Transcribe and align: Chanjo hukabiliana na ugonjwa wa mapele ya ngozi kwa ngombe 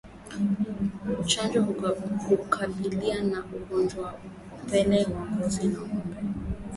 Chanjo 1.29 1.61
hukabiliana 2.29 3.23
na 3.29 3.39
ugonjwa 3.55 4.05
wa 4.05 4.13
mapele 4.57 4.97
ya 5.01 5.09
ngozi 5.09 5.69
kwa 5.69 5.87
ngombe 5.87 6.19